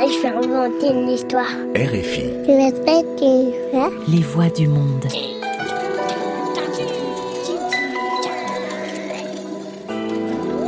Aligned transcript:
Je 0.00 0.22
vais 0.22 0.28
inventer 0.28 0.92
une 0.92 1.08
histoire. 1.08 1.50
RFI. 1.74 2.30
Je 2.46 2.52
vais 2.52 2.68
une. 2.68 3.90
Les 4.06 4.22
voix 4.22 4.48
du 4.48 4.68
monde. 4.68 5.04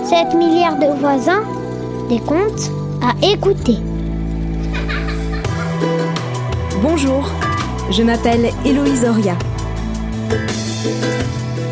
Sept 0.05 0.35
milliards 0.35 0.79
de 0.79 0.99
voisins, 0.99 1.45
des 2.09 2.19
contes 2.19 2.71
à 3.03 3.15
écouter. 3.25 3.77
Bonjour, 6.83 7.31
je 7.93 8.03
m'appelle 8.03 8.51
Héloïse 8.65 9.05
Oria. 9.05 9.37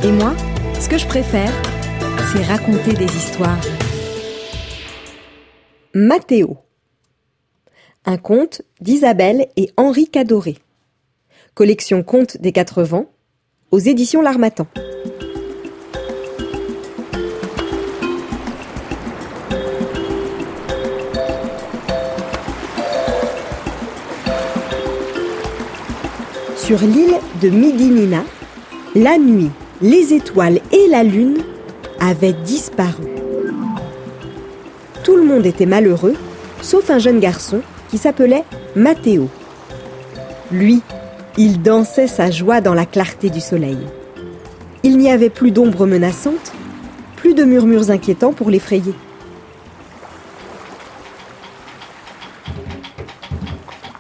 Et 0.05 0.13
moi, 0.13 0.33
ce 0.79 0.89
que 0.89 0.97
je 0.97 1.07
préfère, 1.09 1.53
c'est 2.33 2.45
raconter 2.45 2.93
des 2.93 3.17
histoires. 3.17 3.59
Mathéo. 5.93 6.68
Un 8.11 8.17
conte 8.17 8.63
d'Isabelle 8.81 9.49
et 9.59 9.71
Henri 9.77 10.09
Cadoré. 10.09 10.57
Collection 11.53 12.03
Contes 12.03 12.41
des 12.41 12.53
Quatre 12.53 12.83
Vents 12.83 13.05
aux 13.71 13.79
éditions 13.79 14.23
L'Armatan. 14.23 14.67
Sur 26.57 26.79
l'île 26.81 27.19
de 27.43 27.51
Midinina, 27.51 28.25
la 28.95 29.19
nuit, 29.19 29.51
les 29.83 30.15
étoiles 30.15 30.61
et 30.73 30.89
la 30.89 31.03
lune 31.03 31.37
avaient 32.01 32.33
disparu. 32.33 33.05
Tout 35.05 35.17
le 35.17 35.25
monde 35.25 35.45
était 35.45 35.67
malheureux, 35.67 36.17
sauf 36.63 36.89
un 36.89 36.99
jeune 36.99 37.21
garçon 37.21 37.61
qui 37.89 37.99
s'appelait 37.99 38.45
Mathéo. 38.77 39.29
Lui, 40.51 40.83
il 41.37 41.63
dansait 41.63 42.07
sa 42.07 42.31
joie 42.31 42.61
dans 42.61 42.75
la 42.75 42.87
clarté 42.87 43.31
du 43.31 43.41
soleil. 43.41 43.79
Il 44.83 44.99
n'y 44.99 45.11
avait 45.11 45.31
plus 45.31 45.51
d'ombre 45.51 45.87
menaçante, 45.87 46.53
plus 47.17 47.35
de 47.35 47.45
murmures 47.45 47.91
inquiétants 47.91 48.33
pour 48.33 48.51
l'effrayer. 48.51 48.95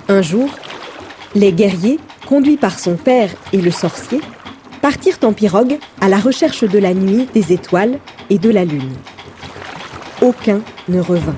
Un 0.08 0.22
jour, 0.22 0.48
les 1.34 1.52
guerriers, 1.52 2.00
conduits 2.26 2.56
par 2.56 2.78
son 2.78 2.96
père 2.96 3.30
et 3.52 3.60
le 3.60 3.70
sorcier, 3.70 4.20
partirent 4.80 5.18
en 5.22 5.32
pirogue 5.32 5.78
à 6.00 6.08
la 6.08 6.18
recherche 6.18 6.64
de 6.64 6.78
la 6.78 6.94
nuit, 6.94 7.28
des 7.34 7.52
étoiles 7.52 7.98
et 8.30 8.38
de 8.38 8.50
la 8.50 8.64
lune. 8.64 8.94
Aucun 10.22 10.60
ne 10.88 11.00
revint. 11.00 11.36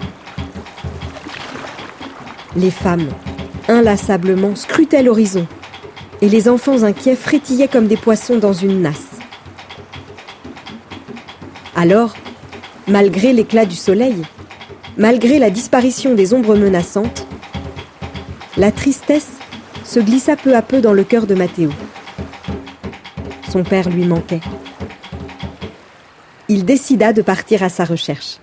Les 2.56 2.70
femmes, 2.70 3.08
inlassablement, 3.68 4.56
scrutaient 4.56 5.02
l'horizon, 5.02 5.46
et 6.20 6.28
les 6.28 6.48
enfants 6.48 6.82
inquiets 6.82 7.16
frétillaient 7.16 7.68
comme 7.68 7.86
des 7.86 7.96
poissons 7.96 8.38
dans 8.38 8.52
une 8.52 8.82
nasse. 8.82 9.18
Alors, 11.76 12.14
malgré 12.88 13.32
l'éclat 13.32 13.66
du 13.66 13.76
soleil, 13.76 14.22
malgré 14.98 15.38
la 15.38 15.50
disparition 15.50 16.14
des 16.14 16.34
ombres 16.34 16.56
menaçantes, 16.56 17.26
la 18.56 18.72
tristesse 18.72 19.30
se 19.84 20.00
glissa 20.00 20.36
peu 20.36 20.56
à 20.56 20.62
peu 20.62 20.80
dans 20.80 20.92
le 20.92 21.04
cœur 21.04 21.26
de 21.26 21.34
Mathéo. 21.34 21.70
Son 23.50 23.62
père 23.62 23.88
lui 23.88 24.04
manquait. 24.04 24.40
Il 26.48 26.64
décida 26.64 27.12
de 27.12 27.22
partir 27.22 27.62
à 27.62 27.68
sa 27.68 27.84
recherche. 27.84 28.38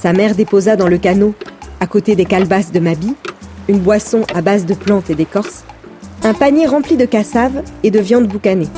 Sa 0.00 0.12
mère 0.12 0.34
déposa 0.34 0.76
dans 0.76 0.88
le 0.88 0.98
canot, 0.98 1.34
à 1.80 1.86
côté 1.86 2.16
des 2.16 2.24
calebasses 2.24 2.72
de 2.72 2.80
Mabi, 2.80 3.14
une 3.68 3.78
boisson 3.78 4.22
à 4.34 4.42
base 4.42 4.66
de 4.66 4.74
plantes 4.74 5.10
et 5.10 5.14
d'écorces, 5.14 5.64
un 6.22 6.34
panier 6.34 6.66
rempli 6.66 6.96
de 6.96 7.04
cassave 7.04 7.62
et 7.82 7.90
de 7.90 8.00
viande 8.00 8.26
boucanée. 8.26 8.68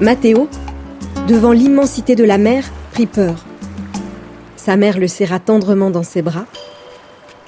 Mathéo, 0.00 0.48
devant 1.28 1.52
l'immensité 1.52 2.16
de 2.16 2.24
la 2.24 2.38
mer, 2.38 2.64
prit 2.92 3.06
peur. 3.06 3.44
Sa 4.56 4.76
mère 4.76 4.98
le 4.98 5.08
serra 5.08 5.38
tendrement 5.38 5.90
dans 5.90 6.02
ses 6.02 6.22
bras. 6.22 6.46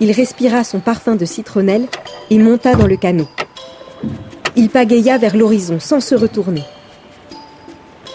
Il 0.01 0.11
respira 0.13 0.65
son 0.65 0.81
parfum 0.81 1.17
de 1.17 1.25
citronnelle 1.25 1.87
et 2.31 2.39
monta 2.39 2.75
dans 2.75 2.87
le 2.87 2.97
canot. 2.97 3.29
Il 4.57 4.69
pagaya 4.69 5.19
vers 5.19 5.37
l'horizon 5.37 5.81
sans 5.81 6.01
se 6.01 6.15
retourner. 6.15 6.63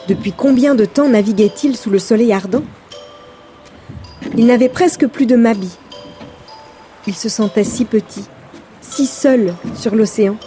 Depuis 0.07 0.31
combien 0.31 0.73
de 0.73 0.85
temps 0.85 1.09
naviguait-il 1.09 1.75
sous 1.75 1.89
le 1.89 1.99
soleil 1.99 2.33
ardent? 2.33 2.63
Il 4.37 4.45
n'avait 4.45 4.69
presque 4.69 5.07
plus 5.07 5.25
de 5.25 5.35
mabie. 5.35 5.77
Il 7.07 7.15
se 7.15 7.29
sentait 7.29 7.63
si 7.63 7.85
petit, 7.85 8.25
si 8.81 9.05
seul 9.05 9.53
sur 9.75 9.95
l'océan. 9.95 10.37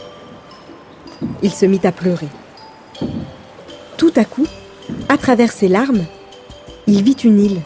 Il 1.42 1.52
se 1.52 1.66
mit 1.66 1.80
à 1.84 1.92
pleurer. 1.92 2.28
Tout 3.96 4.12
à 4.16 4.24
coup, 4.24 4.46
à 5.08 5.16
travers 5.18 5.52
ses 5.52 5.68
larmes, 5.68 6.04
il 6.86 7.02
vit 7.02 7.12
une 7.12 7.40
île. 7.40 7.60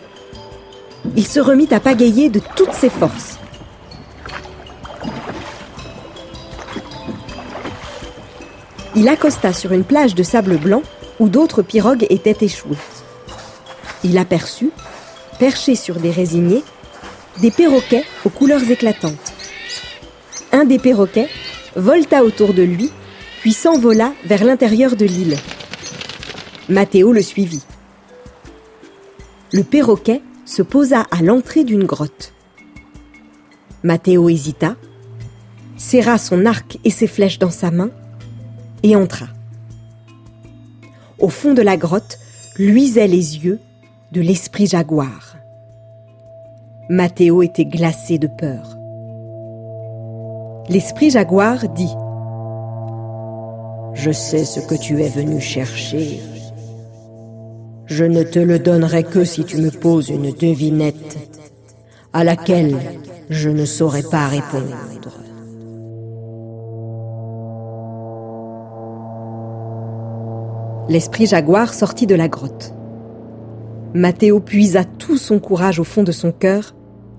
Il 1.16 1.26
se 1.26 1.40
remit 1.40 1.68
à 1.72 1.80
pagayer 1.80 2.28
de 2.28 2.40
toutes 2.56 2.72
ses 2.72 2.90
forces. 2.90 3.38
Il 8.94 9.08
accosta 9.08 9.52
sur 9.52 9.72
une 9.72 9.84
plage 9.84 10.14
de 10.14 10.22
sable 10.22 10.56
blanc 10.56 10.82
où 11.20 11.28
d'autres 11.28 11.62
pirogues 11.62 12.06
étaient 12.08 12.44
échouées. 12.44 12.78
Il 14.04 14.16
aperçut, 14.18 14.70
perchés 15.38 15.76
sur 15.76 15.96
des 15.96 16.10
résiniers, 16.10 16.62
des 17.40 17.50
perroquets 17.50 18.04
aux 18.24 18.30
couleurs 18.30 18.70
éclatantes. 18.70 19.32
Un 20.52 20.64
des 20.64 20.78
perroquets 20.78 21.28
volta 21.76 22.24
autour 22.24 22.54
de 22.54 22.62
lui, 22.62 22.90
puis 23.40 23.52
s'envola 23.52 24.12
vers 24.24 24.44
l'intérieur 24.44 24.96
de 24.96 25.04
l'île. 25.04 25.36
Mathéo 26.68 27.12
le 27.12 27.22
suivit. 27.22 27.62
Le 29.52 29.62
perroquet 29.62 30.22
se 30.44 30.62
posa 30.62 31.06
à 31.10 31.22
l'entrée 31.22 31.64
d'une 31.64 31.84
grotte. 31.84 32.32
Mathéo 33.82 34.28
hésita, 34.28 34.76
serra 35.76 36.18
son 36.18 36.46
arc 36.46 36.78
et 36.84 36.90
ses 36.90 37.06
flèches 37.06 37.38
dans 37.38 37.50
sa 37.50 37.70
main 37.70 37.90
et 38.82 38.96
entra. 38.96 39.26
Au 41.18 41.28
fond 41.28 41.54
de 41.54 41.62
la 41.62 41.76
grotte 41.76 42.18
luisaient 42.58 43.06
les 43.06 43.38
yeux 43.38 43.60
de 44.12 44.20
l'esprit 44.20 44.66
jaguar. 44.66 45.36
Mathéo 46.88 47.42
était 47.42 47.64
glacé 47.64 48.18
de 48.18 48.28
peur. 48.28 48.78
L'esprit 50.68 51.10
jaguar 51.10 51.68
dit 51.68 51.94
Je 53.94 54.12
sais 54.12 54.44
ce 54.44 54.60
que 54.60 54.76
tu 54.76 55.02
es 55.02 55.08
venu 55.08 55.40
chercher. 55.40 56.20
Je 57.86 58.04
ne 58.04 58.22
te 58.22 58.38
le 58.38 58.58
donnerai 58.58 59.02
que 59.02 59.24
si 59.24 59.44
tu 59.44 59.58
me 59.58 59.70
poses 59.70 60.08
une 60.08 60.30
devinette 60.30 61.18
à 62.12 62.22
laquelle 62.22 62.76
je 63.28 63.50
ne 63.50 63.64
saurais 63.64 64.02
pas 64.02 64.28
répondre. 64.28 64.76
L'esprit 70.88 71.26
jaguar 71.26 71.74
sortit 71.74 72.06
de 72.06 72.14
la 72.14 72.28
grotte. 72.28 72.75
Mathéo 73.96 74.40
puisa 74.40 74.84
tout 74.84 75.16
son 75.16 75.38
courage 75.38 75.80
au 75.80 75.84
fond 75.84 76.02
de 76.02 76.12
son 76.12 76.30
cœur 76.30 76.74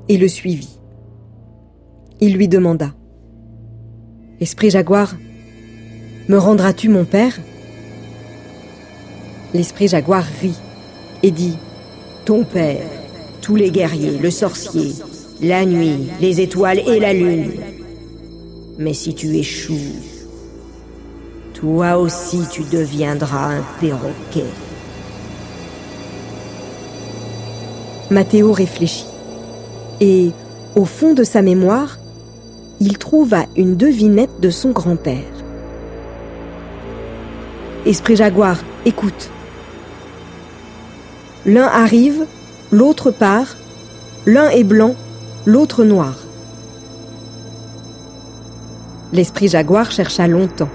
et 0.09 0.17
le 0.17 0.27
suivit. 0.27 0.79
Il 2.21 2.35
lui 2.35 2.47
demanda 2.47 2.93
Esprit 4.39 4.69
jaguar, 4.69 5.15
me 6.27 6.38
rendras-tu 6.38 6.89
mon 6.89 7.03
père? 7.03 7.39
L'esprit 9.55 9.88
jaguar 9.88 10.23
rit 10.39 10.59
et 11.23 11.31
dit 11.31 11.57
Ton 12.25 12.43
père, 12.43 12.85
tous 13.41 13.55
les 13.55 13.71
guerriers, 13.71 14.19
le 14.19 14.29
sorcier, 14.29 14.94
la 15.41 15.65
nuit, 15.65 16.09
les 16.21 16.41
étoiles 16.41 16.83
et 16.88 17.00
la 17.00 17.13
lune. 17.13 17.53
Mais 18.77 18.94
si 18.94 19.15
tu 19.15 19.35
échoues, 19.35 19.95
toi 21.56 21.97
aussi 21.97 22.41
tu 22.51 22.62
deviendras 22.71 23.56
un 23.56 23.63
perroquet. 23.81 24.45
Mathéo 28.09 28.54
réfléchit. 28.54 29.07
Et, 30.00 30.31
au 30.75 30.86
fond 30.86 31.13
de 31.13 31.24
sa 31.24 31.42
mémoire, 31.42 31.98
il 32.80 32.98
trouva 32.98 33.45
une 33.56 33.75
devinette 33.75 34.39
de 34.39 34.50
son 34.50 34.71
grand-père. 34.71 35.24
Esprit 37.86 38.15
Jaguar, 38.15 38.57
écoute. 38.86 39.30
L'un 41.45 41.65
arrive, 41.65 42.25
l'autre 42.71 43.12
part, 43.12 43.56
l'un 44.25 44.50
est 44.50 44.63
blanc, 44.63 44.95
l'autre 45.45 45.83
noir. 45.83 46.15
L'esprit 49.13 49.48
Jaguar 49.48 49.89
chercha 49.92 50.27
longtemps, 50.27 50.69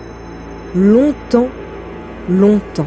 longtemps, 0.75 1.49
longtemps. 2.29 2.87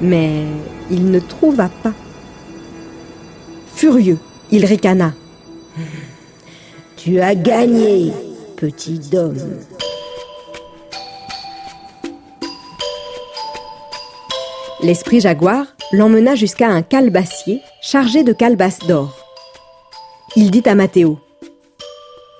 Mais 0.00 0.44
il 0.90 1.10
ne 1.10 1.18
trouva 1.18 1.68
pas. 1.82 1.92
Furieux, 3.84 4.16
il 4.50 4.64
ricana. 4.64 5.12
Tu 6.96 7.20
as 7.20 7.34
gagné, 7.34 8.14
petit 8.56 9.10
homme. 9.12 9.36
L'esprit 14.80 15.20
jaguar 15.20 15.66
l'emmena 15.92 16.34
jusqu'à 16.34 16.68
un 16.68 16.80
calebassier 16.80 17.60
chargé 17.82 18.24
de 18.24 18.32
calebasses 18.32 18.86
d'or. 18.86 19.14
Il 20.34 20.50
dit 20.50 20.62
à 20.64 20.74
Mathéo 20.74 21.18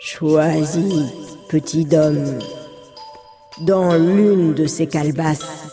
Choisis, 0.00 1.12
petit 1.50 1.86
homme. 1.92 2.38
Dans 3.60 3.94
l'une 3.96 4.54
de 4.54 4.66
ces 4.66 4.86
calebasses, 4.86 5.66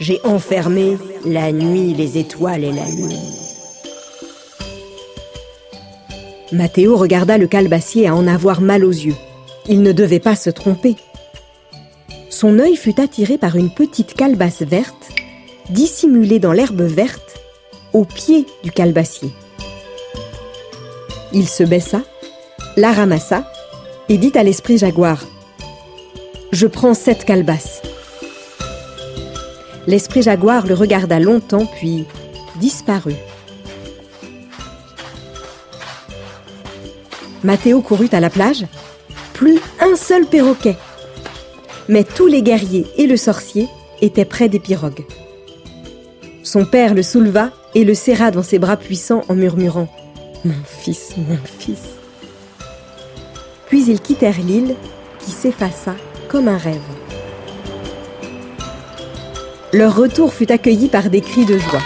j'ai 0.00 0.20
enfermé 0.24 0.96
la 1.26 1.52
nuit, 1.52 1.92
les 1.92 2.16
étoiles 2.16 2.64
et 2.64 2.72
la 2.72 2.86
lune. 2.86 3.43
Mathéo 6.54 6.96
regarda 6.96 7.36
le 7.36 7.48
calebassier 7.48 8.06
à 8.06 8.14
en 8.14 8.28
avoir 8.28 8.60
mal 8.60 8.84
aux 8.84 8.92
yeux. 8.92 9.16
Il 9.68 9.82
ne 9.82 9.92
devait 9.92 10.20
pas 10.20 10.36
se 10.36 10.50
tromper. 10.50 10.94
Son 12.30 12.58
œil 12.60 12.76
fut 12.76 13.00
attiré 13.00 13.38
par 13.38 13.56
une 13.56 13.70
petite 13.70 14.14
calebasse 14.14 14.62
verte 14.62 15.10
dissimulée 15.70 16.38
dans 16.38 16.52
l'herbe 16.52 16.82
verte, 16.82 17.40
au 17.92 18.04
pied 18.04 18.46
du 18.62 18.70
calebassier. 18.70 19.30
Il 21.32 21.48
se 21.48 21.64
baissa, 21.64 22.02
la 22.76 22.92
ramassa 22.92 23.50
et 24.08 24.18
dit 24.18 24.32
à 24.36 24.42
l'esprit 24.42 24.78
jaguar 24.78 25.24
Je 26.52 26.66
prends 26.66 26.94
cette 26.94 27.24
calebasse. 27.24 27.82
L'esprit 29.86 30.22
jaguar 30.22 30.66
le 30.66 30.74
regarda 30.74 31.18
longtemps 31.18 31.66
puis 31.66 32.04
disparut. 32.60 33.16
Mathéo 37.44 37.82
courut 37.82 38.08
à 38.12 38.20
la 38.20 38.30
plage. 38.30 38.64
Plus 39.34 39.60
un 39.78 39.96
seul 39.96 40.24
perroquet. 40.24 40.76
Mais 41.88 42.02
tous 42.02 42.26
les 42.26 42.42
guerriers 42.42 42.86
et 42.96 43.06
le 43.06 43.18
sorcier 43.18 43.68
étaient 44.00 44.24
près 44.24 44.48
des 44.48 44.58
pirogues. 44.58 45.04
Son 46.42 46.64
père 46.64 46.94
le 46.94 47.02
souleva 47.02 47.50
et 47.74 47.84
le 47.84 47.94
serra 47.94 48.30
dans 48.30 48.42
ses 48.42 48.58
bras 48.58 48.78
puissants 48.78 49.22
en 49.28 49.34
murmurant⁇ 49.34 49.88
Mon 50.48 50.54
fils, 50.64 51.14
mon 51.18 51.36
fils!⁇ 51.58 51.80
Puis 53.68 53.84
ils 53.88 54.00
quittèrent 54.00 54.40
l'île 54.40 54.74
qui 55.20 55.30
s'effaça 55.30 55.94
comme 56.28 56.48
un 56.48 56.58
rêve. 56.58 56.80
Leur 59.74 59.94
retour 59.96 60.32
fut 60.32 60.50
accueilli 60.50 60.88
par 60.88 61.10
des 61.10 61.20
cris 61.20 61.44
de 61.44 61.58
joie. 61.58 61.82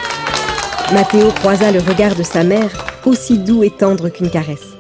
Mathéo 0.93 1.31
croisa 1.31 1.73
le 1.73 1.81
regard 1.81 2.15
de 2.15 2.23
sa 2.23 2.45
mère, 2.45 2.71
aussi 3.07 3.39
doux 3.39 3.65
et 3.65 3.71
tendre 3.71 4.09
qu'une 4.09 4.31
caresse. 4.31 4.78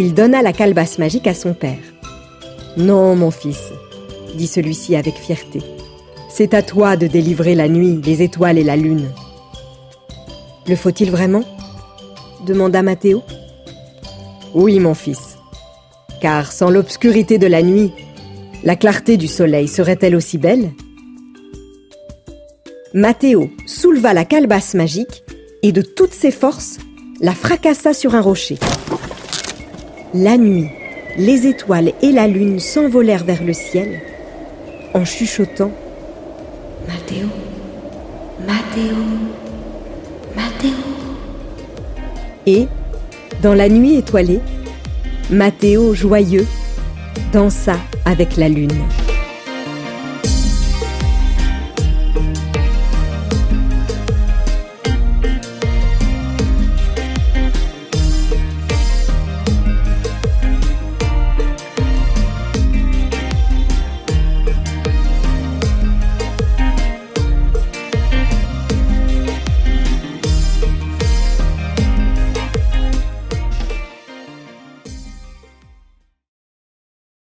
Il 0.00 0.14
donna 0.14 0.42
la 0.42 0.52
calebasse 0.52 1.00
magique 1.00 1.26
à 1.26 1.34
son 1.34 1.54
père. 1.54 1.78
Non, 2.76 3.16
mon 3.16 3.32
fils, 3.32 3.72
dit 4.36 4.46
celui-ci 4.46 4.94
avec 4.94 5.16
fierté. 5.16 5.60
C'est 6.30 6.54
à 6.54 6.62
toi 6.62 6.96
de 6.96 7.08
délivrer 7.08 7.56
la 7.56 7.68
nuit, 7.68 8.00
les 8.04 8.22
étoiles 8.22 8.58
et 8.58 8.64
la 8.64 8.76
lune. 8.76 9.10
Le 10.68 10.76
faut-il 10.76 11.10
vraiment? 11.10 11.42
demanda 12.46 12.80
Mathéo. 12.82 13.24
Oui, 14.54 14.78
mon 14.78 14.94
fils. 14.94 15.36
Car 16.20 16.52
sans 16.52 16.70
l'obscurité 16.70 17.38
de 17.38 17.48
la 17.48 17.62
nuit, 17.62 17.90
la 18.62 18.76
clarté 18.76 19.16
du 19.16 19.26
soleil 19.26 19.66
serait-elle 19.66 20.14
aussi 20.14 20.38
belle? 20.38 20.70
Mathéo 22.94 23.50
souleva 23.66 24.14
la 24.14 24.24
calebasse 24.24 24.74
magique 24.74 25.24
et 25.64 25.72
de 25.72 25.82
toutes 25.82 26.14
ses 26.14 26.30
forces 26.30 26.78
la 27.20 27.32
fracassa 27.32 27.94
sur 27.94 28.14
un 28.14 28.20
rocher. 28.20 28.58
La 30.14 30.38
nuit, 30.38 30.70
les 31.18 31.46
étoiles 31.46 31.92
et 32.00 32.12
la 32.12 32.26
lune 32.26 32.60
s'envolèrent 32.60 33.24
vers 33.24 33.44
le 33.44 33.52
ciel 33.52 34.00
en 34.94 35.04
chuchotant 35.04 35.70
Mathéo, 36.86 37.26
Mathéo, 38.46 38.96
Mathéo. 40.34 40.76
Et, 42.46 42.66
dans 43.42 43.52
la 43.52 43.68
nuit 43.68 43.96
étoilée, 43.96 44.40
Mathéo 45.30 45.92
joyeux 45.92 46.46
dansa 47.30 47.76
avec 48.06 48.38
la 48.38 48.48
lune. 48.48 48.72